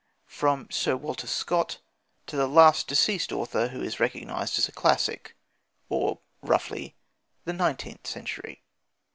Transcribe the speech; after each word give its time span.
From 0.33 0.67
Sir 0.71 0.97
Walter 0.97 1.27
Scott 1.27 1.77
to 2.25 2.35
the 2.35 2.47
last 2.47 2.87
deceased 2.87 3.31
author 3.31 3.67
who 3.67 3.83
is 3.83 3.99
recognised 3.99 4.57
as 4.57 4.67
a 4.67 4.71
classic, 4.71 5.35
or 5.89 6.17
roughly, 6.41 6.95
the 7.45 7.53
nineteenth 7.53 8.07
century. 8.07 8.63